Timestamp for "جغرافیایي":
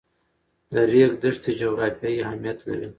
1.59-2.21